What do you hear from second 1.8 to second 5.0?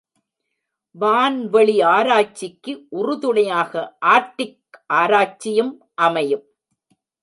ஆராய்ச்சிக்கு உறுதுணையாக ஆர்க்டிக்